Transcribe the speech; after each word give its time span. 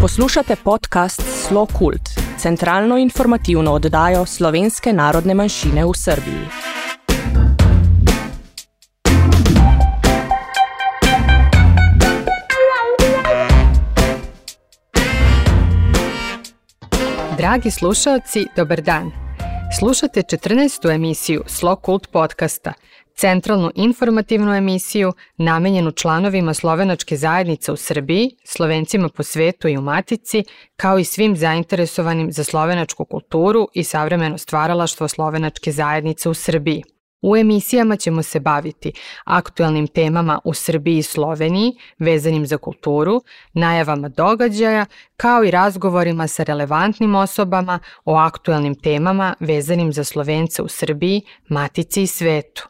Poslušate 0.00 0.56
podcast 0.64 1.22
Slo 1.48 1.66
Kult, 1.66 2.00
centralno 2.36 2.98
informativno 2.98 3.72
oddajo 3.72 4.26
slovenske 4.26 4.92
narodne 4.92 5.34
manjšine 5.34 5.84
v 5.84 5.90
Srbiji. 5.94 6.44
Dragi 17.38 17.70
slušalci, 17.70 18.46
dobar 18.56 18.80
dan. 18.82 19.10
Slušate 19.78 20.22
14. 20.22 20.94
emisiju 20.94 21.42
Slo 21.46 21.76
Kult 21.76 22.06
podcasta, 22.12 22.72
centralnu 23.18 23.70
informativnu 23.74 24.54
emisiju 24.54 25.12
namenjenu 25.36 25.92
članovima 25.92 26.54
slovenačke 26.54 27.16
zajednice 27.16 27.72
u 27.72 27.76
Srbiji, 27.76 28.30
slovencima 28.44 29.08
po 29.08 29.22
svetu 29.22 29.68
i 29.68 29.76
u 29.76 29.80
Matici, 29.80 30.44
kao 30.76 30.98
i 30.98 31.04
svim 31.04 31.36
zainteresovanim 31.36 32.32
za 32.32 32.44
slovenačku 32.44 33.04
kulturu 33.04 33.68
i 33.74 33.84
savremeno 33.84 34.38
stvaralaštvo 34.38 35.08
slovenačke 35.08 35.72
zajednice 35.72 36.28
u 36.28 36.34
Srbiji. 36.34 36.82
U 37.22 37.36
emisijama 37.36 37.96
ćemo 37.96 38.22
se 38.22 38.40
baviti 38.40 38.92
aktuelnim 39.24 39.86
temama 39.86 40.40
u 40.44 40.54
Srbiji 40.54 40.98
i 40.98 41.02
Sloveniji 41.02 41.72
vezanim 41.98 42.46
za 42.46 42.58
kulturu, 42.58 43.22
najavama 43.52 44.08
događaja, 44.08 44.86
kao 45.16 45.44
i 45.44 45.50
razgovorima 45.50 46.26
sa 46.28 46.42
relevantnim 46.42 47.14
osobama 47.14 47.78
o 48.04 48.16
aktuelnim 48.16 48.74
temama 48.74 49.34
vezanim 49.40 49.92
za 49.92 50.04
Slovence 50.04 50.62
u 50.62 50.68
Srbiji, 50.68 51.22
Matici 51.48 52.02
i 52.02 52.06
svetu. 52.06 52.68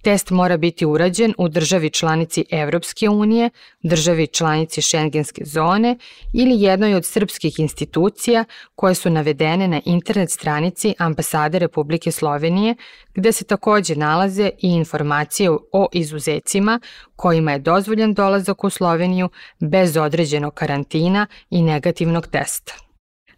Test 0.04 0.30
mora 0.30 0.56
biti 0.56 0.86
urađen 0.86 1.34
u 1.38 1.48
državi 1.48 1.90
članici 1.90 2.44
Evropske 2.50 3.08
unije, 3.08 3.50
državi 3.82 4.26
članici 4.26 4.82
šengenske 4.82 5.44
zone 5.44 5.96
ili 6.32 6.62
jednoj 6.62 6.94
od 6.94 7.04
srpskih 7.04 7.58
institucija 7.58 8.44
koje 8.74 8.94
su 8.94 9.10
navedene 9.10 9.68
na 9.68 9.80
internet 9.84 10.30
stranici 10.30 10.94
Ambasade 10.98 11.58
Republike 11.58 12.12
Slovenije, 12.12 12.74
gde 13.14 13.32
se 13.32 13.44
takođe 13.44 13.96
nalaze 13.96 14.50
i 14.58 14.68
informacije 14.68 15.50
o 15.72 15.88
izuzecima 15.92 16.80
kojima 17.16 17.52
je 17.52 17.58
dozvoljen 17.58 18.14
dolazak 18.14 18.64
u 18.64 18.70
Sloveniju 18.70 19.28
bez 19.60 19.96
određenog 19.96 20.54
karantina 20.54 21.26
i 21.50 21.62
negativnog 21.62 22.26
testa. 22.26 22.74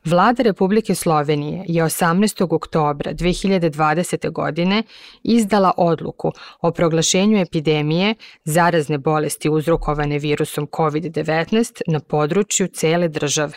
Vlada 0.07 0.43
Republike 0.43 0.95
Slovenije 0.95 1.65
je 1.69 1.85
18. 1.85 2.55
oktobra 2.55 3.13
2020. 3.13 4.33
godine 4.33 4.83
izdala 5.23 5.73
odluku 5.77 6.33
o 6.61 6.71
proglašenju 6.71 7.39
epidemije 7.39 8.15
zarazne 8.45 8.99
bolesti 8.99 9.51
uzrokovane 9.51 10.19
virusom 10.19 10.67
COVID-19 10.67 11.83
na 11.87 12.01
području 12.01 12.69
cele 12.69 13.09
države. 13.09 13.53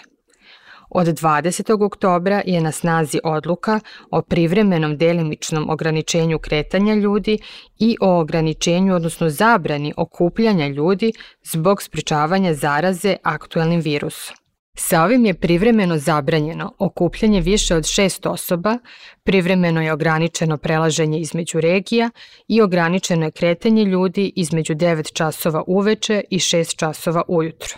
Od 0.89 1.07
20. 1.07 1.85
oktobra 1.85 2.41
je 2.45 2.61
na 2.61 2.71
snazi 2.71 3.19
odluka 3.23 3.79
o 4.11 4.21
privremenom 4.21 4.97
delimičnom 4.97 5.69
ograničenju 5.69 6.39
kretanja 6.39 6.93
ljudi 6.93 7.37
i 7.79 7.97
o 8.01 8.19
ograničenju, 8.19 8.95
odnosno 8.95 9.29
zabrani 9.29 9.93
okupljanja 9.97 10.67
ljudi 10.67 11.13
zbog 11.43 11.81
spričavanja 11.81 12.53
zaraze 12.53 13.15
aktuelnim 13.23 13.81
virusom. 13.81 14.38
Sa 14.81 15.03
ovim 15.03 15.25
je 15.25 15.33
privremeno 15.33 15.97
zabranjeno 15.97 16.73
okupljanje 16.79 17.41
više 17.41 17.75
od 17.75 17.85
šest 17.85 18.25
osoba, 18.25 18.77
privremeno 19.23 19.81
je 19.81 19.93
ograničeno 19.93 20.57
prelaženje 20.57 21.19
između 21.19 21.59
regija 21.59 22.09
i 22.47 22.61
ograničeno 22.61 23.25
je 23.25 23.31
kretanje 23.31 23.83
ljudi 23.83 24.31
između 24.35 24.73
9 24.75 25.13
časova 25.13 25.63
uveče 25.67 26.23
i 26.29 26.39
6 26.39 26.75
časova 26.75 27.23
ujutro. 27.27 27.77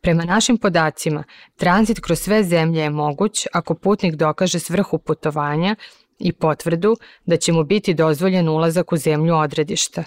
Prema 0.00 0.24
našim 0.24 0.58
podacima, 0.58 1.24
tranzit 1.56 2.00
kroz 2.00 2.18
sve 2.20 2.44
zemlje 2.44 2.80
je 2.80 2.90
moguć 2.90 3.46
ako 3.52 3.74
putnik 3.74 4.14
dokaže 4.14 4.58
svrhu 4.58 4.98
putovanja 4.98 5.76
i 6.18 6.32
potvrdu 6.32 6.96
da 7.26 7.36
će 7.36 7.52
mu 7.52 7.64
biti 7.64 7.94
dozvoljen 7.94 8.48
ulazak 8.48 8.92
u 8.92 8.96
zemlju 8.96 9.34
odredišta. 9.34 10.04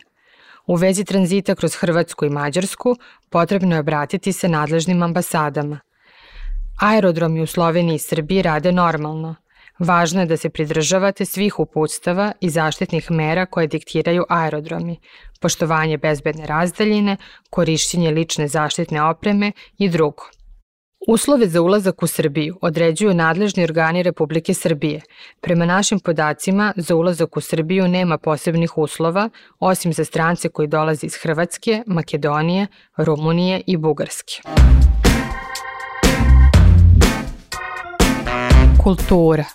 U 0.67 0.75
vezi 0.75 1.05
tranzita 1.05 1.55
kroz 1.55 1.75
Hrvatsku 1.75 2.25
i 2.25 2.29
Mađarsku 2.29 2.95
potrebno 3.29 3.75
je 3.75 3.79
obratiti 3.79 4.33
se 4.33 4.49
nadležnim 4.49 5.03
ambasadama– 5.03 5.79
Aerodromi 6.81 7.41
u 7.41 7.47
Sloveniji 7.47 7.95
i 7.95 7.99
Srbiji 7.99 8.41
rade 8.41 8.71
normalno. 8.71 9.35
Važno 9.79 10.21
je 10.21 10.25
da 10.25 10.37
se 10.37 10.49
pridržavate 10.49 11.25
svih 11.25 11.59
uputstava 11.59 12.31
i 12.41 12.49
zaštitnih 12.49 13.11
mera 13.11 13.45
koje 13.45 13.67
diktiraju 13.67 14.25
aerodromi, 14.29 14.99
poštovanje 15.41 15.97
bezbedne 15.97 16.45
razdaljine, 16.45 17.17
korišćenje 17.49 18.11
lične 18.11 18.47
zaštitne 18.47 19.03
opreme 19.03 19.51
i 19.77 19.89
drugo. 19.89 20.23
Uslove 21.07 21.47
za 21.47 21.61
ulazak 21.61 22.03
u 22.03 22.07
Srbiju 22.07 22.57
određuju 22.61 23.13
nadležni 23.13 23.63
organi 23.63 24.03
Republike 24.03 24.53
Srbije. 24.53 25.01
Prema 25.41 25.65
našim 25.65 25.99
podacima, 25.99 26.73
za 26.75 26.95
ulazak 26.95 27.37
u 27.37 27.41
Srbiju 27.41 27.87
nema 27.87 28.17
posebnih 28.17 28.77
uslova, 28.77 29.29
osim 29.59 29.93
za 29.93 30.05
strance 30.05 30.49
koji 30.49 30.67
dolaze 30.67 31.07
iz 31.07 31.15
Hrvatske, 31.23 31.83
Makedonije, 31.87 32.67
Rumunije 32.97 33.61
i 33.67 33.77
Bugarske. 33.77 34.41
Kultura 38.83 39.45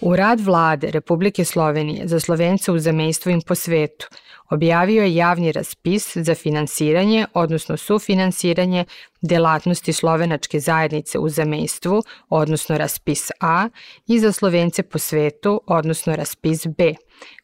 U 0.00 0.16
rad 0.16 0.40
vlade 0.40 0.90
Republike 0.90 1.44
Slovenije 1.44 2.08
za 2.08 2.20
Slovence 2.20 2.72
u 2.72 2.78
zamejstvu 2.78 3.30
im 3.30 3.40
po 3.46 3.54
svetu 3.54 4.06
objavio 4.50 5.02
je 5.02 5.14
javni 5.14 5.52
raspis 5.52 6.16
za 6.16 6.34
finansiranje, 6.34 7.26
odnosno 7.34 7.76
sufinansiranje 7.76 8.84
delatnosti 9.22 9.92
slovenačke 9.92 10.60
zajednice 10.60 11.18
u 11.18 11.28
zamejstvu, 11.28 12.02
odnosno 12.28 12.78
raspis 12.78 13.30
A, 13.40 13.68
i 14.06 14.18
za 14.18 14.32
Slovence 14.32 14.82
po 14.82 14.98
svetu, 14.98 15.60
odnosno 15.66 16.16
raspis 16.16 16.66
B, 16.66 16.94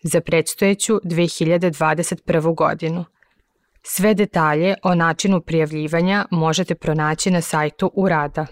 za 0.03 0.21
predstojeću 0.21 1.01
2021. 1.05 2.55
godinu– 2.55 3.05
Sve 3.83 4.15
detalje 4.15 4.75
o 4.83 4.95
načinu 4.95 5.41
prijavljivanja 5.41 6.25
možete 6.31 6.75
pronaći 6.75 7.31
na 7.31 7.41
sajtu 7.41 7.91
Urada. 7.95 8.47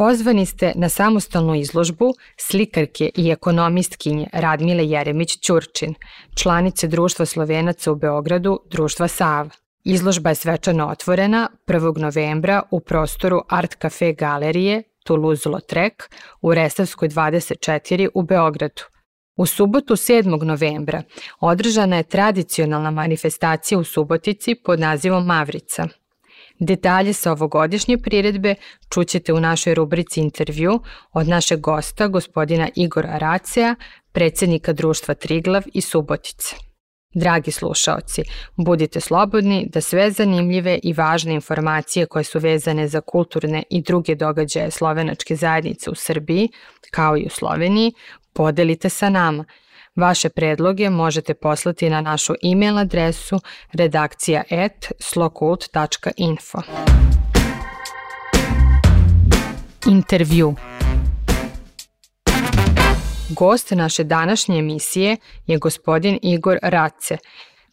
Pozvani 0.00 0.46
ste 0.46 0.72
na 0.76 0.88
samostalnu 0.88 1.54
izložbu 1.54 2.14
slikarke 2.36 3.10
i 3.16 3.30
ekonomistkinje 3.30 4.26
Radmile 4.32 4.82
Jeremić-Ćurčin, 4.82 5.94
članice 6.34 6.88
Društva 6.88 7.26
Slovenaca 7.26 7.92
u 7.92 7.94
Beogradu, 7.94 8.58
Društva 8.70 9.08
Sava. 9.08 9.50
Izložba 9.84 10.28
je 10.28 10.34
svečano 10.34 10.88
otvorena 10.88 11.48
1. 11.66 11.98
novembra 11.98 12.62
u 12.70 12.80
prostoru 12.80 13.42
Art 13.48 13.76
Cafe 13.82 14.12
galerije 14.12 14.82
Toulouse-Lautrec 15.06 16.08
u 16.42 16.54
Resavskoj 16.54 17.08
24 17.08 18.08
u 18.14 18.22
Beogradu. 18.22 18.82
U 19.36 19.46
subotu 19.46 19.96
7. 19.96 20.44
novembra 20.44 21.02
održana 21.40 21.96
je 21.96 22.02
tradicionalna 22.02 22.90
manifestacija 22.90 23.78
u 23.78 23.84
Subotici 23.84 24.54
pod 24.64 24.80
nazivom 24.80 25.26
Mavrica. 25.26 25.88
Detalje 26.60 27.12
sa 27.12 27.32
ovogodišnje 27.32 27.98
priredbe 27.98 28.54
čućete 28.88 29.32
u 29.32 29.40
našoj 29.40 29.74
rubrici 29.74 30.20
intervju 30.20 30.80
od 31.12 31.28
našeg 31.28 31.60
gosta, 31.60 32.08
gospodina 32.08 32.68
Igora 32.76 33.18
Racea, 33.18 33.74
predsednika 34.12 34.72
društva 34.72 35.14
Triglav 35.14 35.62
i 35.72 35.80
Subotice. 35.80 36.56
Dragi 37.14 37.50
slušaoci, 37.50 38.22
budite 38.56 39.00
slobodni 39.00 39.68
da 39.72 39.80
sve 39.80 40.10
zanimljive 40.10 40.78
i 40.82 40.92
važne 40.92 41.34
informacije 41.34 42.06
koje 42.06 42.24
su 42.24 42.38
vezane 42.38 42.88
za 42.88 43.00
kulturne 43.00 43.62
i 43.70 43.82
druge 43.82 44.14
događaje 44.14 44.70
slovenačke 44.70 45.36
zajednice 45.36 45.90
u 45.90 45.94
Srbiji, 45.94 46.48
kao 46.90 47.16
i 47.16 47.26
u 47.26 47.30
Sloveniji, 47.30 47.92
podelite 48.32 48.88
sa 48.88 49.10
nama. 49.10 49.44
Vaše 49.96 50.28
predloge 50.28 50.90
možete 50.90 51.34
poslati 51.34 51.90
na 51.90 52.00
našu 52.00 52.34
e-mail 52.42 52.78
adresu 52.78 53.40
redakcija.slokult.info. 53.72 56.58
Intervju 59.86 60.54
Gost 63.28 63.70
naše 63.70 64.04
današnje 64.04 64.58
emisije 64.58 65.16
je 65.46 65.58
gospodin 65.58 66.18
Igor 66.22 66.58
Race, 66.62 67.18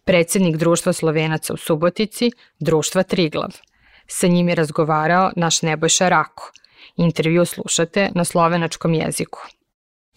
predsednik 0.03 0.55
Društva 0.55 0.93
Slovenaca 0.93 1.53
u 1.53 1.57
Subotici, 1.57 2.31
Društva 2.59 3.03
Triglav. 3.03 3.49
Sa 4.07 4.27
njim 4.27 4.49
je 4.49 4.55
razgovarao 4.55 5.31
naš 5.35 5.61
Nebojša 5.61 6.09
Rako. 6.09 6.51
Intervju 6.97 7.45
slušate 7.45 8.09
na 8.15 8.23
slovenačkom 8.23 8.93
jeziku. 8.93 9.39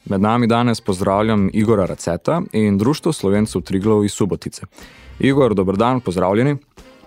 Med 0.04 0.20
nami 0.20 0.46
danes 0.46 0.80
pozdravljam 0.80 1.50
Igora 1.52 1.86
Raceta 1.86 2.42
in 2.52 2.78
Društvo 2.78 3.12
Slovencev 3.12 3.62
Triglav 3.62 4.04
iz 4.04 4.12
Subotice. 4.12 4.62
Igor, 5.18 5.54
dober 5.54 5.76
dan, 5.76 6.00
pozdravljeni. 6.00 6.56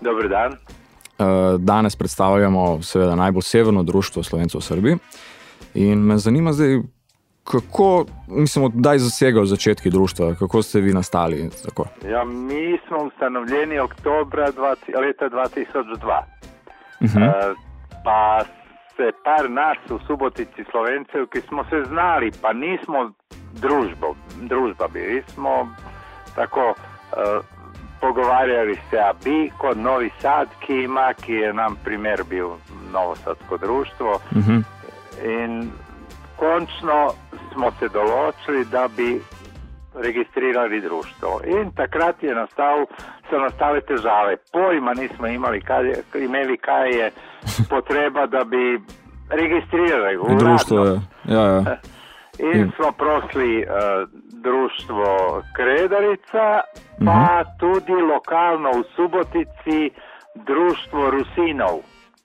Dober 0.01 0.29
dan. 0.29 0.51
Eh, 0.51 1.57
danes 1.57 1.95
predstavljamo 1.95 2.81
seveda 2.81 3.15
najbolj 3.15 3.41
severno 3.41 3.83
društvo 3.83 4.23
Slovencev 4.23 4.59
v 4.59 4.63
Srbiji. 4.63 4.97
In 5.73 5.99
me 5.99 6.17
zanima 6.17 6.53
zdaj, 6.53 6.81
kako, 7.43 8.05
mislim, 8.27 8.71
kdaj 8.73 8.97
zasegajo 8.97 9.45
začetki 9.45 9.89
društva, 9.89 10.35
kako 10.35 10.61
ste 10.61 10.81
vi 10.81 10.93
nastali? 10.93 11.49
Tako? 11.65 11.85
Ja, 12.09 12.23
mi 12.25 12.79
smo 12.87 12.97
ustanovljeni 13.07 13.79
oktobra 13.79 14.51
20, 14.51 14.99
leta 14.99 15.29
2002. 15.29 16.23
Uh 17.01 17.09
-huh. 17.09 17.27
uh, 17.27 17.57
pa 18.03 18.43
par 19.23 19.49
nas 19.49 19.77
u 19.89 19.99
Subotici 20.07 20.63
Slovencev, 20.71 21.25
ki 21.25 21.41
smo 21.41 21.63
se 21.69 21.83
znali, 21.87 22.31
pa 22.41 22.53
nismo 22.53 23.11
družbo, 23.53 24.15
družba 24.41 24.87
bili 24.87 25.23
smo 25.33 25.75
tako 26.35 26.69
uh, 26.69 27.45
pogovarjali 28.01 28.75
se, 28.89 28.97
a 28.97 29.13
bi 29.23 29.51
kod 29.57 29.77
Novi 29.77 30.11
Sad, 30.19 30.47
ki 30.59 30.83
ima, 30.83 31.13
ki 31.13 31.33
je 31.33 31.53
nam 31.53 31.77
primer 31.83 32.23
bil 32.29 32.47
Novosadsko 32.93 33.57
društvo. 33.57 34.11
Uh 34.11 34.37
-huh. 34.37 34.63
In 35.23 35.71
končno 36.35 37.13
smo 37.53 37.71
se 37.79 37.89
določili, 37.89 38.65
da 38.65 38.87
bi 38.97 39.21
registrirali 39.95 40.81
društvo. 40.81 41.41
In 41.45 41.71
takrat 41.71 42.23
je 42.23 42.35
nastal, 42.35 42.85
so 43.29 43.39
nastale 43.39 43.81
težave. 43.81 44.37
Pojma 44.51 44.93
nismo 44.93 45.27
imali, 45.27 45.61
kaj 45.61 45.87
je, 45.87 46.03
imeli, 46.15 46.57
kaj 46.57 46.89
je 46.89 47.11
potreba, 47.69 48.25
da 48.25 48.43
bi 48.43 48.81
registrirali 49.29 50.17
društvo. 50.39 50.85
Je. 50.85 50.99
Ja, 51.25 51.41
ja. 51.41 51.61
In, 52.39 52.59
In 52.59 52.71
smo 52.75 52.91
prosili 52.91 53.65
uh, 53.65 54.09
društvo 54.43 55.05
Kredarica, 55.55 56.61
pa 57.05 57.11
uh 57.11 57.17
mhm. 57.17 57.25
-huh. 57.25 57.45
tudi 57.59 57.93
lokalno 58.13 58.69
v 58.69 58.83
Subotici 58.95 59.91
društvo 60.35 61.09
Rusinov, 61.09 61.77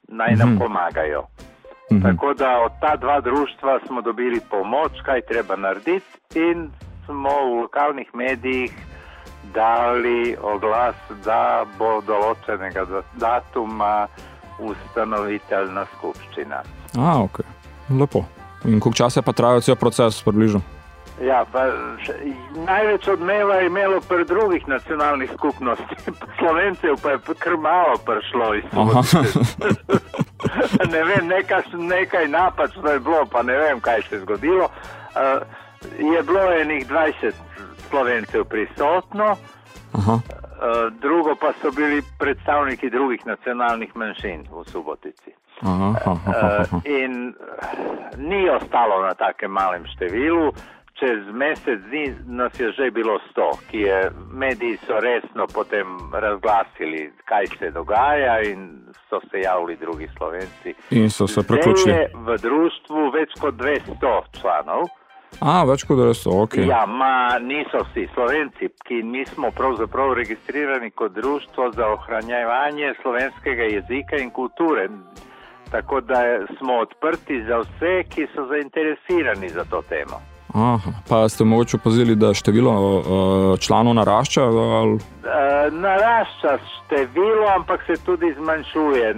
naj 0.08 0.34
nam 0.34 0.48
uh 0.48 0.54
mhm. 0.54 0.62
-huh. 0.62 0.66
pomagajo. 0.66 1.20
Uh 1.20 1.96
mhm. 1.96 2.06
-huh. 2.06 2.12
Tako 2.12 2.34
da 2.34 2.60
od 2.60 2.72
ta 2.80 2.96
dva 2.96 3.20
društva 3.20 3.80
smo 3.86 4.02
dobili 4.02 4.40
pomoč, 4.50 4.92
kaj 5.04 5.20
treba 5.20 5.56
narediti, 5.56 6.18
in 6.34 6.70
smo 7.08 7.32
v 7.44 7.60
lokalnih 7.60 8.08
medijih 8.14 8.72
dali 9.55 10.37
oglas, 10.43 10.96
da 11.25 11.64
bo 11.78 12.00
določenega 12.05 12.84
datuma 13.16 14.08
ustanoviteljna 14.60 15.87
skupščina. 15.96 16.62
A, 16.99 17.14
ok, 17.22 17.40
lepo. 17.96 18.26
In 18.66 18.81
koliko 18.82 18.99
časa 19.05 19.22
pa 19.22 19.32
traja 19.32 19.62
cel 19.64 19.78
proces, 19.81 20.19
približno? 20.26 20.60
Ja, 21.22 21.40
pa, 21.50 21.64
največ 22.66 23.08
odmeva 23.11 23.56
je 23.58 23.66
imelo 23.66 24.00
pri 24.06 24.25
drugih 24.25 24.69
nacionalnih 24.70 25.31
skupnostih, 25.34 26.11
slovencev 26.38 26.99
pa 27.02 27.16
je 27.16 27.34
kar 27.38 27.56
malo 27.58 27.96
prišlo 28.06 28.50
iz 28.58 28.69
tega. 28.70 29.02
ne 30.93 31.04
vem, 31.04 31.26
nekaj, 31.26 31.72
nekaj 31.75 32.28
napačno 32.28 32.90
je 32.90 33.00
bilo, 33.00 33.25
pa 33.32 33.43
ne 33.43 33.56
vem, 33.58 33.81
kaj 33.81 34.04
se 34.08 34.14
je 34.14 34.20
zgodilo. 34.20 34.69
Uh, 35.16 35.43
je 35.98 36.22
bilo 36.22 36.52
enih 36.52 36.88
20 36.88 37.32
slovencev 37.90 38.44
prisotno, 38.44 39.36
uh, 39.94 40.20
drugo 41.00 41.34
pa 41.40 41.52
so 41.62 41.70
bili 41.70 42.02
predstavniki 42.19 42.90
drugih 42.90 43.26
nacionalnih 43.26 43.96
manjšin 43.96 44.46
v 44.50 44.64
Subotici. 44.70 45.30
Aha, 45.62 45.94
aha, 46.04 46.16
aha. 46.26 46.76
Uh, 46.76 46.80
in 46.84 47.34
ni 48.16 48.50
ostalo 48.50 49.02
na 49.02 49.14
takem 49.14 49.50
malem 49.50 49.86
številu. 49.86 50.52
Čez 50.98 51.30
mesec 51.30 51.78
dni 51.90 52.10
nas 52.26 52.58
je 52.58 52.72
že 52.75 52.90
bilo 52.90 53.20
sto, 53.30 53.52
ki 53.70 53.87
je 53.87 54.11
mediji 54.35 54.78
so 54.82 54.99
resno 54.99 55.47
potem 55.47 55.87
razglasili, 56.12 57.12
kaj 57.25 57.47
se 57.58 57.70
dogaja, 57.70 58.40
in 58.42 58.90
so 59.06 59.20
se 59.30 59.40
javili 59.40 59.76
drugi 59.76 60.08
slovenci. 60.16 60.75
In 60.90 61.11
so 61.11 61.26
se 61.26 61.47
priključili. 61.47 61.94
V 62.14 62.38
društvu 62.42 63.11
več 63.14 63.38
kot 63.40 63.54
200 63.54 64.40
članov. 64.40 64.90
A, 65.40 65.62
več 65.68 65.85
kot 65.87 66.00
200, 66.00 66.32
ok. 66.35 66.56
Ja, 66.66 66.82
ma 66.87 67.38
niso 67.38 67.85
vsi 67.87 68.08
slovenci, 68.14 68.73
ki 68.88 69.02
nismo 69.06 69.52
pravzaprav 69.54 70.16
registrirani 70.18 70.90
kot 70.90 71.14
društvo 71.14 71.70
za 71.76 71.87
ohranjevanje 71.94 72.94
slovenskega 73.02 73.68
jezika 73.70 74.18
in 74.18 74.32
kulture. 74.35 74.88
Tako 75.70 76.00
da 76.00 76.23
smo 76.58 76.80
odprti 76.82 77.42
za 77.47 77.61
vse, 77.62 77.94
ki 78.11 78.26
so 78.35 78.49
zainteresirani 78.50 79.49
za 79.54 79.64
to 79.70 79.82
temo. 79.88 80.18
Aha, 80.54 80.92
pa 81.08 81.28
ste 81.28 81.44
mogoče 81.44 81.76
opazili, 81.76 82.16
da 82.16 82.35
število 82.35 82.73
uh, 82.73 83.58
članov 83.61 83.94
narašča? 83.94 84.42
Ali... 84.44 84.94
Uh, 84.94 85.00
narašča 85.73 86.58
število, 86.73 87.47
ampak 87.56 87.85
se 87.87 88.00
tudi 88.04 88.35
zmanjšuje. 88.38 89.14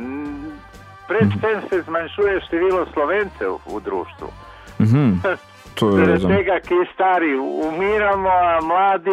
Predvsem 1.08 1.62
se 1.70 1.82
zmanjšuje 1.82 2.40
število 2.46 2.86
slovencev 2.92 3.56
v 3.66 3.80
društvu. 3.84 4.28
Uh 4.80 5.49
mhm. 5.80 5.86
-huh. 5.86 6.18
Zaradi 6.18 6.36
tega, 6.36 6.60
ki 6.60 6.74
stari 6.94 7.36
umiramo, 7.38 8.28
a 8.28 8.60
mladi 8.62 9.10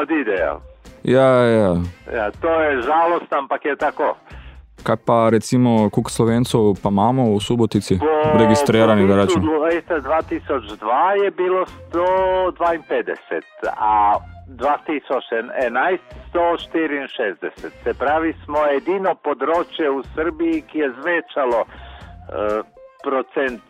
odidejo. 0.00 0.60
Ja, 1.02 1.30
ja. 1.44 1.76
ja, 2.14 2.30
to 2.40 2.60
je 2.62 2.82
žalost, 2.82 3.32
ampak 3.32 3.64
je 3.64 3.76
tako. 3.76 4.16
Kaj 4.82 4.96
pa 5.06 5.30
recimo, 5.30 5.90
koliko 5.90 6.10
slovencev 6.10 6.60
pa 6.82 6.88
imamo 6.88 7.36
v 7.36 7.40
Subotici, 7.40 7.98
po, 7.98 8.38
registrirani? 8.38 9.06
Po 9.08 9.64
leta 9.64 9.94
2002 10.00 11.24
je 11.24 11.30
bilo 11.30 11.64
152, 11.92 13.40
a 13.76 14.16
2011 14.48 15.98
164. 16.32 17.70
Se 17.84 17.94
pravi, 17.94 18.34
smo 18.44 18.64
edino 18.76 19.14
področje 19.14 19.90
v 19.90 20.02
Srbiji, 20.14 20.62
ki 20.70 20.78
je 20.78 20.90
zvečalo 21.00 21.64
uh, 21.64 22.60
procent 23.04 23.67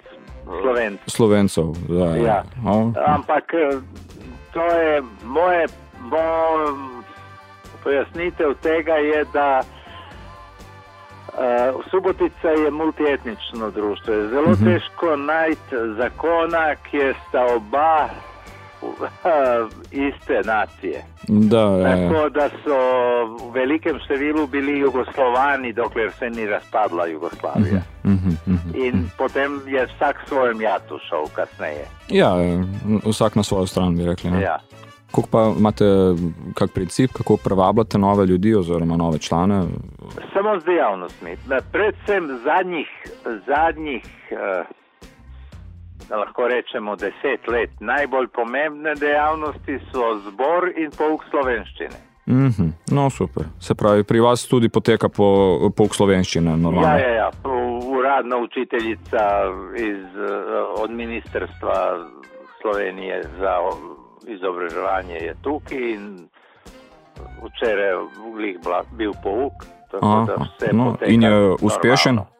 Slovencev. 0.62 1.06
Slovencev 1.06 1.64
da, 1.88 2.16
ja. 2.16 2.44
Oh. 2.66 2.92
Ampak 3.06 3.54
eh, 3.54 3.78
to 4.52 4.64
je 4.64 5.02
moje 5.24 5.66
bo, 6.10 6.18
pojasnitev 7.82 8.54
tega, 8.62 8.92
je, 8.92 9.24
da 9.32 9.60
uh, 11.28 11.84
Subotica 11.90 12.48
je 12.48 12.70
multietnično 12.70 13.70
društvo. 13.70 14.14
Je 14.14 14.28
zelo 14.28 14.42
uh 14.42 14.50
mhm. 14.50 14.64
-huh. 14.64 14.74
težko 14.74 15.16
najti 15.16 15.76
zakona, 15.96 16.74
kjer 16.90 17.16
sta 17.28 17.44
oba 17.56 18.08
iste 19.90 20.40
nacije. 20.44 21.04
Da, 21.28 21.60
ja, 21.60 21.88
ja. 21.88 22.08
Tako 22.08 22.28
da 22.28 22.48
so 22.64 22.78
v 23.48 23.52
velikem 23.54 23.98
številu 24.04 24.46
bili 24.46 24.78
Jugoslovani, 24.78 25.72
dokler 25.72 26.12
se 26.18 26.30
ni 26.30 26.46
razpadla 26.46 27.06
Jugoslavija. 27.06 27.82
Mhm, 28.04 28.28
mhm. 28.46 28.74
In 28.74 29.10
potem 29.18 29.60
je 29.66 29.86
vsak 29.86 30.16
svojem 30.28 30.60
jatu 30.60 30.98
šel 31.08 31.26
kasneje. 31.34 31.86
ja, 32.08 32.34
vsak 33.04 33.34
na 33.34 33.42
svojo 33.42 33.66
stran 33.66 33.96
bi 33.96 34.06
rekli. 34.06 34.30
Ne? 34.30 34.42
Ja. 34.42 34.58
Kako 35.10 35.28
pa 35.30 35.52
imate 35.58 35.84
kak 36.54 36.70
princip, 36.74 37.12
kako 37.12 37.36
privabljate 37.36 37.98
nove 37.98 38.26
ljudi 38.26 38.54
oziroma 38.54 38.96
nove 38.96 39.18
člane? 39.18 39.62
Samo 40.32 40.60
z 40.60 40.64
dejavnostmi. 40.64 41.36
Predvsem 41.72 42.38
zadnjih, 42.44 42.88
zadnjih 43.46 44.04
eh, 44.30 44.64
lahko 46.10 46.48
rečemo, 46.48 46.96
deset 46.96 47.48
let 47.48 47.70
najbolj 47.80 48.28
pomembne 48.28 48.94
dejavnosti 48.94 49.78
so 49.92 50.14
zbor 50.28 50.72
in 50.76 50.90
pouk 50.90 51.24
slovenščine. 51.30 51.98
Mhm, 52.28 52.68
no, 52.90 53.10
super. 53.10 53.44
Se 53.60 53.74
pravi, 53.74 54.04
pri 54.04 54.20
vas 54.20 54.46
tudi 54.48 54.68
poteka 54.68 55.08
po, 55.08 55.70
pouk 55.76 55.94
slovenščine, 55.94 56.56
normalno. 56.56 56.88
Ja, 56.88 56.98
ja, 56.98 57.14
ja. 57.14 57.30
Uradna 57.98 58.36
učiteljica 58.36 59.24
iz, 59.76 60.04
eh, 60.16 60.82
od 60.82 60.90
Ministrstva 60.90 62.06
Slovenije 62.60 63.22
za 63.38 63.54
izobraževanje 64.26 65.14
je 65.14 65.34
tukaj 65.42 65.78
in 65.78 66.28
včeraj 67.42 67.88
je 67.88 68.58
bil 68.92 69.12
pouk. 69.22 69.52
Da 69.92 69.98
Aha, 70.02 70.26
vse 70.36 70.72
no, 70.72 70.96
in 71.06 71.22
je 71.22 71.54
uspešen? 71.60 72.14
normalno. 72.14 72.37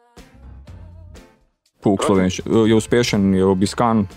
Pouk 1.83 2.03
slovenščine. 2.03 2.67
Je 2.67 2.75
uspešen, 2.75 3.33
je 3.33 3.45
obiskan. 3.45 4.07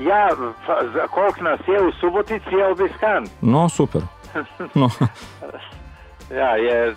Ja, 0.00 0.28
za 0.94 1.06
koliko 1.12 1.44
nas 1.44 1.60
je 1.68 1.80
v 1.80 1.92
Subotici, 2.00 2.54
je 2.54 2.66
obiskan. 2.66 3.26
No, 3.40 3.68
super. 3.68 4.02
No, 4.74 4.90
Ja, 6.30 6.56
je 6.56 6.96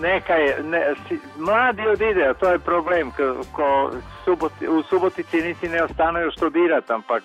nekaj, 0.00 0.62
ne, 0.62 0.94
si, 1.08 1.20
mladi 1.38 1.88
odidejo, 1.88 2.34
to 2.34 2.52
je 2.52 2.58
problem, 2.58 3.10
ko, 3.10 3.40
ko 3.52 3.90
suboti, 4.24 4.66
v 4.66 4.82
Subotici 4.88 5.42
niti 5.42 5.68
ne 5.68 5.82
ostanejo 5.82 6.30
študirati, 6.30 6.92
ampak 6.92 7.22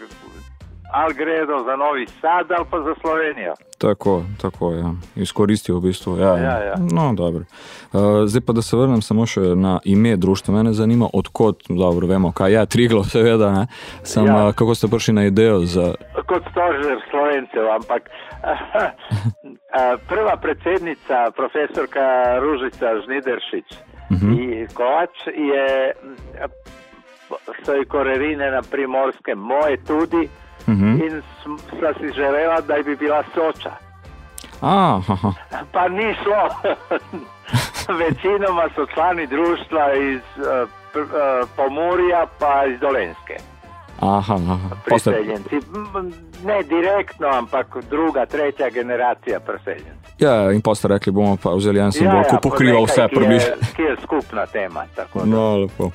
ali 0.91 1.13
gredo 1.13 1.63
za 1.65 1.75
Novi 1.75 2.07
Sad 2.07 2.51
ali 2.51 2.65
pa 2.71 2.79
za 2.79 2.95
Slovenijo. 3.01 3.53
tako, 3.77 4.23
tako 4.41 4.71
ja. 4.71 4.91
izkoristijo 5.15 5.77
v 5.77 5.81
bistvu. 5.81 6.17
Ja, 6.17 6.37
Ja, 6.37 6.57
ja. 6.59 6.73
No, 6.93 7.13
dobro. 7.13 7.39
Uh, 7.93 7.99
zdaj 8.25 8.41
pa, 8.41 8.53
da 8.53 8.61
se 8.61 8.77
vrnem 8.77 9.01
samo 9.01 9.25
še 9.25 9.39
na 9.41 9.79
ime 9.83 10.15
društva. 10.15 10.53
Mene 10.53 10.73
zanima, 10.73 11.07
odkot, 11.13 11.63
dobro, 11.69 12.07
vemo, 12.07 12.31
kaj 12.31 12.53
je 12.53 12.65
Triglo, 12.65 13.03
seveda. 13.13 13.51
Ne? 13.51 13.67
Sam, 14.03 14.25
Ja. 14.25 14.37
ja. 14.37 14.51
kako 14.51 14.75
ste 14.75 14.87
prišli 14.87 15.13
na 15.13 15.23
idejo 15.25 15.59
za. 15.59 15.93
Kot 16.25 16.43
stožer 16.51 16.97
slovencev, 17.11 17.69
ampak 17.71 18.09
a, 18.43 18.89
prva 20.09 20.37
predsednica, 20.37 21.31
profesorka 21.31 22.05
Ružica 22.39 22.85
Žnideršič 23.05 23.67
i 24.31 24.67
Kovač 24.73 25.15
je, 25.27 25.93
so 27.65 27.73
ji 27.73 27.85
korerine 27.85 28.51
na 28.51 28.61
primorskem, 28.61 29.39
moje 29.39 29.77
tudi, 29.83 30.29
Mhm. 30.67 31.01
in 31.01 31.21
sva 31.79 31.93
si 31.93 32.11
želela, 32.15 32.61
da 32.61 32.75
bi 32.85 32.95
bila 32.95 33.23
Soča. 33.33 33.71
A, 34.61 34.99
aha, 35.09 35.33
Pa 35.71 35.87
ni 35.87 36.15
šlo. 36.23 36.71
Večinoma 37.99 38.69
so 38.75 38.85
člani 38.93 39.27
društva 39.27 39.93
iz 39.93 40.21
uh, 40.37 40.69
uh, 40.95 41.49
Pomorja 41.55 42.25
pa 42.39 42.65
iz 42.65 42.79
Dolenske. 42.79 43.37
aha, 43.99 44.33
aha. 44.33 44.69
Pa. 44.89 44.95
M, 45.11 46.13
Ne 46.43 46.63
direktno, 46.63 47.27
ampak 47.27 47.77
druga, 47.89 48.25
tretja 48.25 48.69
generacija 48.69 49.39
priseljencev. 49.39 50.04
Ja, 50.19 50.51
in 50.51 50.61
pa 50.61 50.75
ste 50.75 50.87
rekli, 50.87 51.11
bomo 51.11 51.35
pa 51.35 51.51
vzeli 51.55 51.81
en 51.83 51.91
simbol, 51.91 52.23
ki 52.29 52.39
pokriva 52.43 52.79
vse 52.85 53.07
ki 53.09 53.15
približno. 53.15 53.71
Ki 53.75 53.87
je 53.89 53.95
skupna 54.03 54.45
tema. 54.47 54.85
No, 55.25 55.57
lepo. 55.65 55.91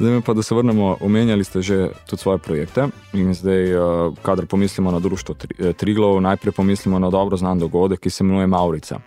Zdaj 0.00 0.20
pa, 0.26 0.34
da 0.34 0.42
se 0.42 0.54
vrnemo, 0.54 0.96
omenjali 1.00 1.44
ste 1.44 1.62
že 1.62 1.88
tudi 2.08 2.22
svoje 2.22 2.38
projekte 2.38 2.88
in 3.12 3.34
zdaj, 3.34 3.70
eh, 3.70 3.78
kadar 4.22 4.46
pomislimo 4.46 4.90
na 4.90 4.98
društvo 4.98 5.34
eh, 5.58 5.72
Triglov, 5.72 6.20
najprej 6.20 6.52
pomislimo 6.52 6.98
na 6.98 7.10
dobro 7.10 7.36
znan 7.36 7.58
dogodek, 7.58 8.00
ki 8.00 8.10
se 8.10 8.24
imenuje 8.24 8.46
Maurica. 8.46 8.98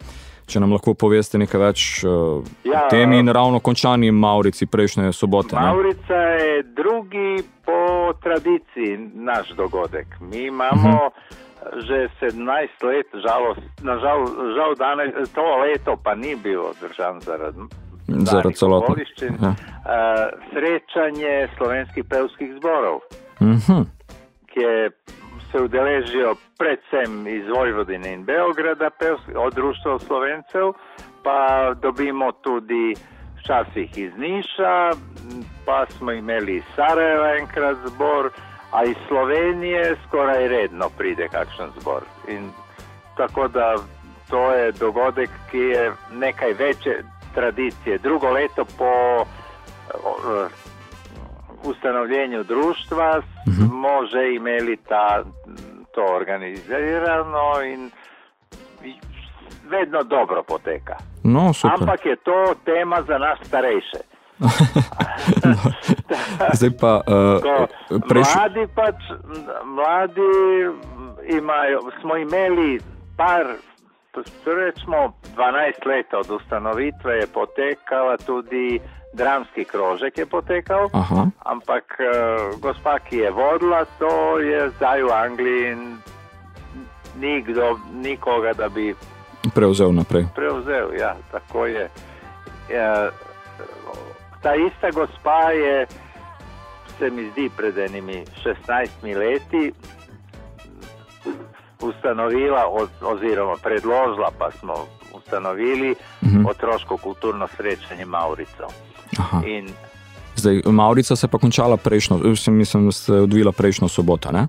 Če 0.45 0.59
nam 0.59 0.73
lahko 0.75 0.93
poveste 0.93 1.39
nekaj 1.39 1.59
več 1.59 2.03
o 2.03 2.43
Ja, 2.67 2.87
temi 2.91 3.19
in 3.19 3.31
ravno 3.31 3.59
končani 3.59 4.11
Maurici 4.11 4.65
prejšnje 4.65 5.13
sobote. 5.13 5.55
Ne? 5.55 5.61
Maurica 5.61 6.13
je 6.13 6.63
drugi 6.63 7.43
po 7.65 8.13
tradiciji 8.23 8.97
naš 9.13 9.53
dogodek. 9.57 10.19
Mi 10.21 10.47
imamo 10.47 11.09
že 11.77 11.97
17 12.21 12.39
let, 12.83 13.07
žalost, 13.15 13.61
nažal, 13.81 14.25
žal 14.53 14.75
danes, 14.75 15.29
to 15.29 15.57
leto 15.57 15.97
pa 15.97 16.15
ni 16.15 16.35
bilo 16.35 16.73
držan 16.81 17.19
zaradi 17.21 17.59
Zaradi 18.07 18.53
celotne- 18.53 19.05
ja. 19.21 19.49
eh, 19.49 20.29
srečanje 20.49 21.47
slovenskih 21.57 22.03
pevskih 22.05 22.53
zborov, 22.55 22.99
Mhm. 23.41 23.81
ki 24.45 24.59
je 24.59 24.89
se 25.51 25.59
udeležijo 25.59 26.29
predvsem 26.57 27.27
iz 27.27 27.43
Vojvodine 27.47 28.13
in 28.13 28.23
Beograda, 28.23 28.89
pevski, 28.89 29.31
od 29.35 29.53
društva 29.53 29.99
Slovencev, 29.99 30.73
pa 31.23 31.37
dobimo 31.75 32.31
tudi 32.33 32.93
včasih 33.37 33.97
iz 33.97 34.11
Niša, 34.17 34.91
pa 35.65 35.85
smo 35.87 36.11
imeli 36.11 36.55
iz 36.55 36.63
Sarajeva 36.75 37.35
enkrat 37.35 37.77
zbor, 37.85 38.31
a 38.73 38.83
iz 38.83 38.95
Slovenije 39.07 39.95
skoraj 40.07 40.47
redno 40.47 40.89
pride 40.97 41.27
kakšen 41.27 41.69
zbor. 41.79 42.01
In 42.27 42.49
tako 43.17 43.47
da 43.47 43.75
to 44.29 44.51
je 44.51 44.71
dogodek, 44.71 45.29
ki 45.51 45.57
je 45.57 45.91
nekaj 46.11 46.53
večje 46.53 47.03
tradicije. 47.33 47.97
Drugo 47.97 48.29
leto 48.29 48.65
po 48.77 49.25
ustanovljenju 51.63 52.43
društva 52.43 53.21
smo 53.55 54.05
že 54.11 54.35
imeli 54.35 54.77
ta, 54.77 55.23
to 55.95 56.05
organizirano 56.15 57.63
in 57.65 57.91
vedno 59.69 60.03
dobro 60.03 60.43
poteka. 60.43 60.95
No, 61.23 61.53
super. 61.53 61.77
Ampak 61.79 62.05
je 62.05 62.15
to 62.15 62.55
tema 62.65 63.01
za 63.07 63.17
nas 63.17 63.39
starejše. 63.47 63.97
Zdaj 66.57 66.71
pa 66.79 67.01
uh, 67.07 67.67
prejšnji. 68.09 68.35
mladi 68.35 68.63
pač, 68.75 68.99
mladi 69.65 70.31
imajo, 71.37 71.79
smo 72.01 72.17
imeli 72.17 72.79
par, 73.17 73.45
rečemo 74.45 75.13
12 75.35 75.87
let 75.87 76.13
od 76.13 76.29
ustanovitve 76.29 77.13
je 77.13 77.27
potekala 77.27 78.17
tudi 78.17 78.79
dramski 79.13 79.65
krožek 79.65 80.17
je 80.17 80.25
potekal, 80.25 80.89
Aha, 80.93 81.27
ampak 81.45 81.83
uh, 81.99 82.59
gospa, 82.59 82.99
ki 82.99 83.17
je 83.17 83.31
vodila, 83.31 83.85
to 83.99 84.39
je 84.39 84.69
zdaj 84.69 85.03
v 85.03 85.11
Angliji 85.13 85.71
in 85.71 85.97
nikdo, 87.19 87.79
nikoga, 87.93 88.53
da 88.53 88.69
bi 88.69 88.95
prevzel 89.53 89.93
naprej. 89.93 90.25
prevzel. 90.35 90.97
Ja, 90.99 91.15
tako 91.31 91.65
je. 91.65 91.89
Ja, 92.73 93.09
ta 94.43 94.55
ista 94.57 94.91
gospa 94.91 95.51
je, 95.51 95.85
se 96.99 97.09
mi 97.09 97.29
zdi, 97.31 97.49
pred 97.57 97.77
enimi 97.79 98.23
16 98.67 98.87
leti 99.17 99.71
ustanovila 101.81 102.65
od, 102.67 102.89
oziroma 103.03 103.55
predložila, 103.63 104.31
pa 104.37 104.51
smo 104.51 104.73
ustanovili 105.13 105.95
Mhm. 106.23 106.45
otroško 106.45 106.97
kulturno 106.97 107.47
srečanje 107.47 108.05
Maurico. 108.05 108.67
In 109.45 109.69
Zdaj, 110.35 110.61
Maurica 110.65 111.15
se 111.15 111.25
je 111.25 111.29
pa 111.29 111.37
končala 111.37 111.77
prejšnjo, 111.77 112.17
eh, 112.17 112.51
mislim, 112.51 112.85
da 112.85 112.91
se 112.91 113.13
je 113.13 113.21
odvila 113.21 113.51
prejšnjo 113.51 113.87
soboto. 113.87 114.31
Ne? 114.31 114.47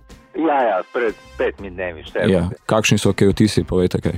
ja, 0.48 0.62
ja, 0.62 0.82
pred 0.92 1.14
petimi 1.38 1.70
dnevi 1.70 2.02
še. 2.02 2.18
Ja. 2.26 2.48
Kakšni 2.66 2.98
so 2.98 3.12
kaj 3.12 3.28
vtisi, 3.28 3.64
povejte 3.64 4.00
kaj. 4.00 4.12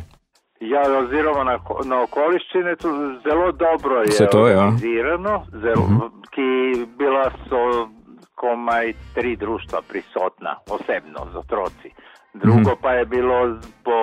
Ja, 0.61 0.83
oziroma 0.99 1.45
na, 1.45 1.59
na 1.85 2.03
okoliščine, 2.03 2.77
to 2.77 2.89
zelo 3.25 3.53
dobro 3.53 4.01
je 4.01 4.07
Vse 4.09 4.27
to, 4.33 4.49
ja. 4.49 4.59
organizirano, 4.59 5.47
zelo, 5.53 5.83
uh 5.83 5.91
-huh. 5.91 6.11
ki 6.31 6.87
bila 6.99 7.31
so 7.49 7.89
komaj 8.35 8.93
tri 9.15 9.37
društva 9.37 9.81
prisotna, 9.89 10.57
osebno 10.71 11.27
z 11.33 11.37
otroci. 11.37 11.91
Drugo 12.35 12.59
uh 12.59 12.67
-huh. 12.67 12.83
pa 12.83 12.93
je 12.93 13.05
bilo 13.07 13.59
po 13.85 13.99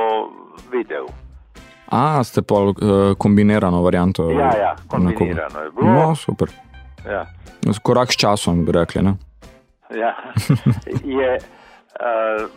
videu. 0.72 1.08
A, 1.88 2.24
ste 2.24 2.42
pa 2.42 2.56
uh, 2.56 2.74
kombinirano 3.18 3.82
varianto. 3.82 4.32
Ja, 4.32 4.58
ja, 4.58 4.76
kombinirano 4.88 5.60
je 5.60 5.72
bilo. 5.72 5.94
No, 5.94 6.16
super. 6.16 6.48
Ja, 7.06 7.26
Korak 7.84 8.12
s 8.12 8.16
časom, 8.16 8.66
bi 8.66 8.72
rekli. 8.72 9.02
Ne? 9.02 9.14
ja. 9.90 10.16
je 11.20 11.38
uh, 11.38 12.50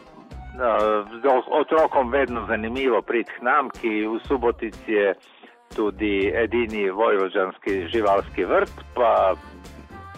otrokom 1.60 2.10
vedno 2.10 2.46
zanimivo 2.46 3.02
priti 3.02 3.32
k 3.38 3.42
nam, 3.42 3.70
ki 3.70 4.06
v 4.06 4.20
Subotici 4.28 4.92
je 4.92 5.14
tudi 5.76 6.32
edini 6.34 6.90
vojvođanski 6.90 7.88
živalski 7.88 8.44
vrt, 8.44 8.72
pa 8.94 9.34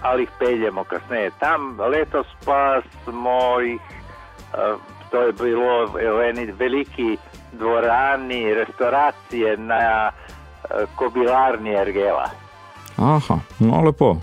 ali 0.03 0.23
jih 0.23 0.31
peljemo 0.39 0.85
kasneje 0.85 1.31
tam. 1.41 1.81
Letos 1.81 2.27
pa 2.45 2.81
smo 3.05 3.61
jih 3.61 3.81
uh, 4.53 4.81
to 5.11 5.23
je 5.23 5.33
bilo 5.33 5.87
v 5.87 6.29
eni 6.29 6.53
veliki 6.53 7.17
dvorani, 7.53 8.55
restauracije 8.55 9.57
na 9.57 10.11
uh, 10.11 10.89
kobilarni 10.97 11.71
Ergela. 11.71 12.31
Aha, 12.97 13.39
no 13.59 13.83
lepo. 13.83 14.17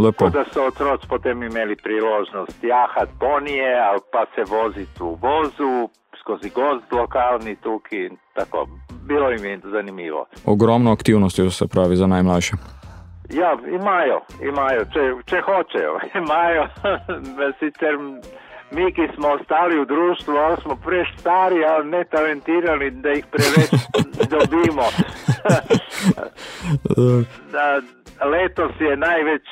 Lepo. 0.00 0.28
Da 0.28 0.44
so 0.52 0.66
otroci 0.66 1.06
potem 1.08 1.42
imeli 1.42 1.76
priložnost 1.76 2.64
jahati 2.64 3.12
ponije 3.20 3.80
ali 3.80 4.00
pa 4.12 4.26
se 4.34 4.54
voziti 4.54 5.00
v 5.00 5.04
vozu 5.04 5.88
skozi 6.20 6.50
gozd 6.50 6.92
lokalni 6.92 7.56
tukaj. 7.56 8.10
Tako, 8.34 8.66
bilo 9.08 9.30
jim 9.30 9.44
je 9.44 9.60
zanimivo. 9.64 10.26
Ogromno 10.46 10.92
aktivnosti 10.92 11.50
se 11.50 11.66
pravi 11.66 11.96
za 11.96 12.06
najmlajše. 12.06 12.52
Ja, 13.32 13.58
imajo, 13.80 14.20
imajo 14.42 14.84
če, 14.92 15.00
če 15.26 15.40
hočejo. 15.40 15.98
Imajo, 16.22 16.66
sicer 17.58 17.94
mi, 18.70 18.92
ki 18.92 19.02
smo 19.14 19.28
ostali 19.28 19.80
v 19.80 19.86
društvu, 19.86 20.34
smo 20.62 20.76
prestari, 20.76 21.64
ali 21.64 21.90
ne 21.90 22.04
talentirani, 22.04 22.90
da 22.90 23.10
jih 23.10 23.26
preveč 23.30 23.70
dobimo. 24.34 24.82
da, 27.54 27.80
letos 28.24 28.72
je 28.80 28.96
največ 28.96 29.42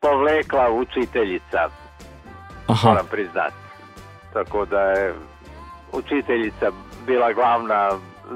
povlekla 0.00 0.70
učiteljica, 0.70 1.68
Aha. 2.66 2.88
moram 2.88 3.06
priznati. 3.10 3.54
Tako 4.32 4.64
da 4.64 4.80
je 4.80 5.14
učiteljica 5.92 6.70
bila 7.06 7.32
glavna 7.32 7.90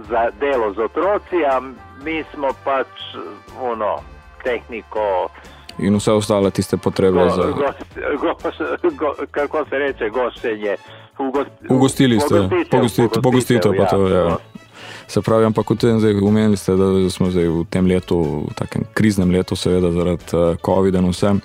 za 0.09 0.31
delo 0.41 0.73
z 0.73 0.79
otroci, 0.79 1.45
a 1.51 1.61
mi 2.05 2.25
smo 2.35 2.49
pač 2.65 2.87
ono, 3.61 3.97
tehniko. 4.45 5.29
In 5.79 5.97
vse 5.97 6.13
ostale 6.13 6.51
tiste 6.51 6.77
potrebe 6.77 7.19
Go, 7.19 7.31
za. 7.31 7.43
go, 7.43 7.53
go, 8.21 8.91
go, 8.91 9.15
kako 9.31 9.65
se 9.71 9.79
reče, 9.79 10.09
goščenje. 10.11 10.77
Ugost, 11.19 11.51
Ugostili 11.71 12.21
ste, 12.21 12.35
pogostitev, 12.35 12.71
pogostitev, 12.71 13.23
pogostitev 13.23 13.73
pa 13.79 13.85
to 13.87 14.07
je. 14.07 14.15
Ja. 14.15 14.37
Se 15.07 15.23
pravi, 15.23 15.45
ampak 15.45 15.71
v 15.71 15.77
tem 15.77 16.01
zdaj 16.01 16.17
umenili 16.23 16.57
ste, 16.57 16.77
da 16.77 17.11
smo 17.11 17.31
zdaj 17.31 17.49
v 17.49 17.65
tem 17.71 17.87
letu, 17.87 18.49
v 18.49 18.55
takem 18.57 18.87
kriznem 18.95 19.31
letu, 19.31 19.57
seveda 19.57 19.93
zaradi 19.93 20.25
uh, 20.33 20.57
COVID-a 20.65 20.99
in 20.99 21.11
vse. 21.13 21.37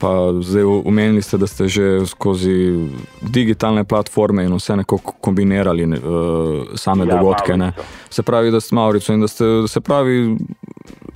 Pa 0.00 0.32
zdaj 0.40 0.64
umenili 0.64 1.22
ste, 1.22 1.36
da 1.36 1.46
ste 1.46 1.68
že 1.68 2.06
skozi 2.08 2.88
digitalne 3.20 3.84
platforme 3.84 4.44
in 4.44 4.54
vse 4.56 4.76
nekako 4.80 5.20
kombinirali 5.20 5.84
uh, 5.84 5.98
same 6.74 7.04
Ja, 7.06 7.16
dogodke. 7.16 7.56
Ne? 7.56 7.72
Se 8.10 8.22
pravi, 8.22 8.50
da 8.50 8.60
ste 8.60 8.74
Maurico 8.74 9.12
in 9.12 9.20
da 9.20 9.28
ste 9.28 9.44
se 9.68 9.80
pravi 9.80 10.36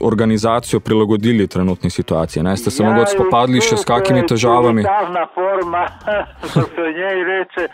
organizacijo 0.00 0.80
prilagodili 0.80 1.46
trenutni 1.46 1.90
situaciji. 1.90 2.42
Ne? 2.42 2.56
Ste 2.56 2.70
se 2.70 2.82
ja, 2.82 2.90
mogoče 2.90 3.16
spopadli 3.16 3.60
še 3.60 3.76
s 3.76 3.84
kakimi 3.84 4.26
težavami? 4.26 4.82
Digitalna 4.82 5.26
forma, 5.34 5.86
kot 6.54 6.76
se 6.76 6.92
njej 6.98 7.24
reče, 7.24 7.68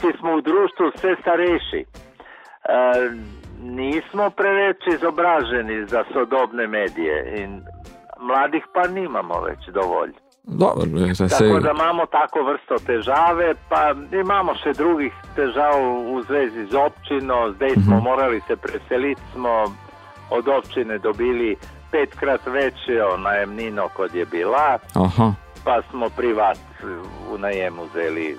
ki 0.00 0.12
smo 0.18 0.36
v 0.36 0.42
društvu 0.42 0.90
vse 0.96 1.16
starejši. 1.22 1.84
Uh, 2.66 3.14
nismo 3.62 4.30
preveč 4.30 4.76
izobraženi 4.94 5.86
za 5.86 6.04
sodobne 6.12 6.66
medije 6.66 7.42
in 7.42 7.62
mladih 8.20 8.64
pa 8.74 8.88
nimamo 8.88 9.40
več 9.40 9.68
dovolj. 9.74 10.12
Dobro, 10.46 10.84
zdaj 10.86 11.14
se 11.14 11.28
Tako 11.28 11.60
da 11.60 11.70
imamo 11.70 12.06
tako 12.06 12.42
vrsto 12.42 12.74
težave, 12.86 13.54
pa 13.68 13.94
imamo 14.20 14.54
še 14.54 14.72
drugih 14.78 15.12
težav 15.34 15.74
v 16.14 16.22
zvezi 16.28 16.66
z 16.70 16.76
občino. 16.78 17.52
Zdaj 17.56 17.74
smo 17.84 18.00
morali 18.00 18.40
se 18.46 18.56
preseliti, 18.56 19.22
smo 19.32 19.64
od 20.30 20.48
občine 20.48 20.98
dobili 20.98 21.56
petkrat 21.90 22.46
večjo 22.46 23.16
najemnino, 23.16 23.88
kot 23.96 24.14
je 24.14 24.26
bila, 24.26 24.78
Aha. 24.94 25.32
pa 25.64 25.82
smo 25.90 26.08
privat 26.16 26.58
v 27.30 27.38
najemu 27.38 27.82
vzeli. 27.90 28.36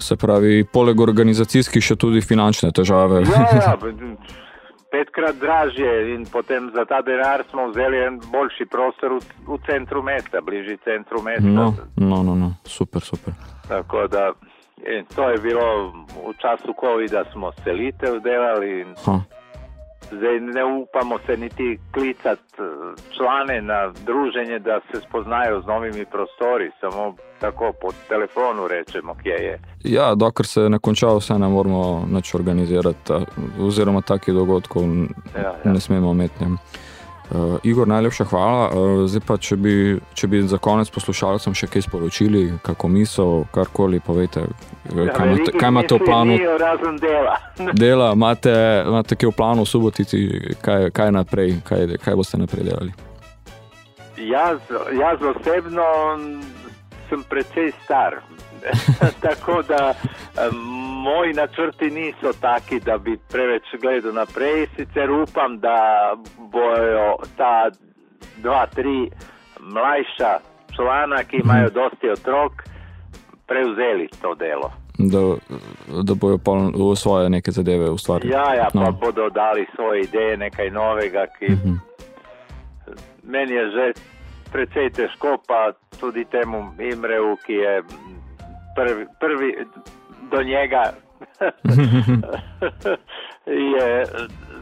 Se 0.00 0.16
pravi, 0.16 0.64
poleg 0.64 1.00
organizacijskih 1.00 1.84
še 1.84 1.96
tudi 1.96 2.22
finančne 2.24 2.72
težave. 2.72 3.24
Ja, 3.28 3.42
ja, 3.52 3.76
petkrat 4.92 5.36
dražje 5.40 6.14
in 6.14 6.26
potem 6.32 6.70
za 6.74 6.84
ta 6.84 7.00
denar 7.02 7.44
smo 7.50 7.68
vzeli 7.70 7.98
en 8.06 8.20
boljši 8.32 8.66
prostor 8.70 9.16
v, 9.16 9.20
v 9.48 9.58
centru 9.66 10.02
mesta, 10.02 10.40
bližji 10.40 10.76
centru 10.84 11.22
mesta. 11.22 11.48
No, 11.48 11.74
no, 11.96 12.22
no, 12.22 12.34
no. 12.34 12.54
super, 12.64 13.00
super. 13.00 13.32
Tako 13.68 14.06
da 14.12 14.32
in 14.96 15.06
to 15.14 15.30
je 15.30 15.38
bilo 15.38 15.66
v 16.28 16.34
času 16.42 16.74
COVID-a 16.80 17.24
smo 17.32 17.52
selitev 17.64 18.20
delali 18.20 18.80
in 18.80 18.94
Ha. 19.04 19.20
Zdaj 20.12 20.40
ne 20.40 20.64
upamo 20.64 21.18
se 21.26 21.36
niti 21.36 21.78
klicati 21.92 22.42
eh, 22.58 22.62
člane 23.10 23.62
na 23.62 23.92
druženje, 24.00 24.58
da 24.58 24.80
se 24.84 25.00
spoznajo 25.00 25.60
z 25.60 25.66
novimi 25.66 26.04
prostori, 26.06 26.70
samo 26.80 27.02
tako 27.40 27.72
po 27.72 27.88
telefonu 28.08 28.68
rečemo, 28.68 29.14
kje 29.14 29.30
je. 29.30 29.60
Ja, 29.84 30.14
dokler 30.14 30.46
se 30.46 30.60
ne 30.60 30.78
konča, 30.78 31.06
vse 31.08 31.34
ne 31.34 31.48
moramo 31.48 31.82
nič 32.10 32.34
organizirati, 32.34 32.98
ta- 33.04 33.24
oziroma 33.60 34.00
takih 34.02 34.34
dogodkov 34.34 34.82
Ja, 34.82 35.42
ja. 35.42 35.54
ne 35.64 35.80
smemo 35.80 36.12
imeti. 36.12 36.44
ne. 36.44 36.56
Uh, 37.30 37.56
Igor, 37.62 37.88
najlepša 37.88 38.24
hvala. 38.24 38.68
Uh, 38.68 39.04
zdaj 39.08 39.22
pa, 39.26 39.36
če 39.40 39.56
bi, 39.56 39.74
če 40.14 40.28
bi 40.28 40.42
za 40.48 40.58
konec 40.60 40.90
poslušalcem 40.92 41.54
še 41.56 41.68
kaj 41.70 41.86
sporočili, 41.86 42.42
kako 42.66 42.90
misel, 42.92 43.44
karkoli, 43.54 44.02
povejte, 44.04 44.42
ja, 44.90 45.06
kaj, 45.14 45.30
imate, 45.30 45.54
kaj 45.54 45.72
imate 45.72 45.96
v 45.96 46.08
planu. 46.08 46.36
Razen 46.60 46.98
dela. 47.00 47.38
Dela, 47.82 48.10
imate, 48.18 48.52
imate 48.88 49.16
kaj 49.16 49.30
v 49.30 49.36
planu 49.38 49.64
v 49.64 49.70
subotici, 49.70 50.20
kaj, 50.60 50.90
kaj 50.90 51.14
naprej, 51.14 51.60
kaj, 51.64 51.96
kaj 52.02 52.18
boste 52.18 52.42
naprej 52.42 52.68
delali? 52.68 52.92
Jaz, 54.18 54.60
jaz 54.92 55.22
osebno 55.32 55.86
sem 57.12 57.22
precej 57.22 57.72
star. 57.84 58.16
Tako 59.20 59.62
da 59.62 59.94
moji 61.02 61.32
načrti 61.32 61.90
niso 61.90 62.32
taki, 62.40 62.80
da 62.80 62.98
bi 62.98 63.18
preveč 63.28 63.62
gledal 63.80 64.12
naprej. 64.14 64.66
Sicer 64.76 65.10
upam, 65.12 65.58
da 65.58 65.76
bojo 66.38 67.06
ta 67.36 67.70
dva, 68.36 68.66
tri 68.66 69.10
mlajša 69.60 70.38
člana, 70.70 71.24
ki 71.24 71.36
imajo 71.36 71.68
dosti 71.70 72.10
otrok, 72.10 72.52
prevzeli 73.46 74.08
to 74.22 74.34
delo. 74.34 74.72
Da, 74.98 75.18
da 76.02 76.14
bojo 76.14 76.38
pol 76.38 76.60
svoje 76.96 77.30
neke 77.30 77.50
zadeve 77.50 77.90
ustvarili. 77.90 78.32
Ja, 78.32 78.54
ja, 78.54 78.68
pa 78.72 78.80
No. 78.80 78.92
bodo 78.92 79.28
dali 79.30 79.66
svoje 79.74 80.00
ideje, 80.00 80.36
nekaj 80.36 80.70
novega, 80.70 81.26
ki 81.28 81.46
Mhm. 81.46 81.74
meni 83.24 83.52
je 83.52 83.70
že 83.70 83.92
precej 84.52 84.90
težko, 84.90 85.36
pa 85.48 85.72
tudi 86.00 86.24
temu 86.24 86.72
Imreju, 86.78 87.36
ki 87.46 87.52
je 87.52 87.82
prvi, 88.76 89.06
prvi 89.20 89.50
do 90.30 90.42
njega 90.42 90.92
je 93.46 94.06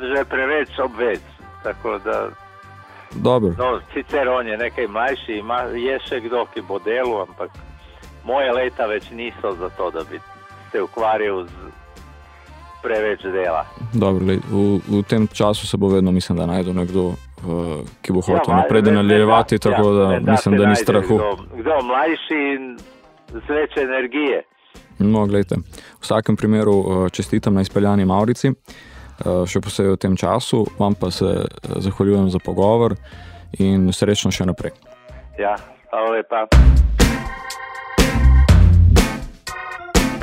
že 0.01 0.25
preveč 0.25 0.79
obvez. 0.85 1.21
Tako 1.63 1.99
da, 1.99 2.29
Dobro. 3.15 3.55
no, 3.59 3.81
sicer 3.95 4.29
on 4.29 4.47
je 4.49 4.57
nekaj 4.57 4.87
mlajši, 4.87 5.33
ima, 5.33 5.61
je 5.61 5.99
še 6.09 6.21
kdo, 6.21 6.47
ki 6.55 6.63
bo 6.69 6.79
delal, 6.79 7.27
ampak 7.29 7.51
moje 8.25 8.53
leta 8.53 8.87
več 8.87 9.11
niso 9.11 9.53
za 9.61 9.69
to, 9.77 9.91
da 9.91 10.05
bi 10.11 10.21
se 10.73 10.83
ukvarjal 10.83 11.45
z 11.45 11.73
preveč 12.83 13.23
dela. 13.23 13.67
Dobro, 13.93 14.25
lej, 14.25 14.41
v, 14.49 14.81
v 14.89 15.03
tem 15.09 15.29
času 15.29 15.67
se 15.67 15.77
bo 15.77 15.89
vedno, 15.89 16.13
mislim, 16.13 16.39
da 16.39 16.47
najdel 16.47 16.75
nekdo, 16.75 17.13
uh, 17.45 17.81
ki 18.03 18.13
bo 18.13 18.21
hotel 18.21 18.55
ja, 18.55 18.61
naprej 18.63 18.83
nadaljevati, 18.83 19.59
da- 19.59 19.71
tako 19.71 19.89
ja, 19.89 19.95
da 19.95 20.09
ne 20.09 20.33
mislim, 20.33 20.55
se 20.55 20.63
da 20.63 20.69
ni 20.69 20.77
strahu. 20.77 21.17
Kdo, 21.17 21.37
kdo 21.57 21.83
mlajši 21.87 22.41
in 22.55 22.79
z 23.31 23.47
več 23.49 23.77
energije. 23.77 24.43
No, 24.99 25.27
gledajte, 25.27 25.57
v 25.57 26.03
vsakem 26.03 26.37
primeru 26.37 26.75
uh, 26.75 27.09
čestitam 27.11 27.55
na 27.55 27.65
izpeljani 27.65 28.05
Maurici, 28.05 28.51
uh, 28.53 29.47
še 29.49 29.61
posebej 29.65 29.97
v 29.97 30.01
tem 30.01 30.17
času, 30.17 30.67
vam 30.79 30.95
pa 30.95 31.11
se 31.11 31.45
zahvaljujem 31.65 32.29
za 32.31 32.39
pogovor 32.45 32.97
in 33.59 33.89
srečno 33.93 34.31
še 34.31 34.47
naprej. 34.47 34.77
Ja, 35.41 35.57
hvala 35.91 36.19
lepa. 36.19 36.47